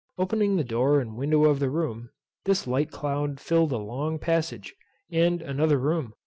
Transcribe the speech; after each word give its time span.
Opening 0.17 0.55
the 0.57 0.63
door 0.63 0.99
and 0.99 1.15
window 1.15 1.43
of 1.43 1.59
the 1.59 1.69
room, 1.69 2.09
this 2.45 2.65
light 2.65 2.89
cloud 2.89 3.39
filled 3.39 3.71
a 3.71 3.77
long 3.77 4.17
passage, 4.17 4.73
and 5.11 5.43
another 5.43 5.77
room. 5.77 6.15